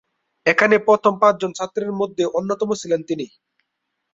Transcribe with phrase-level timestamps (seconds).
[0.45, 3.25] এখানে প্রথম পাঁচ জন ছাত্রের মধ্যে অন্যতম ছিলেন তিনি।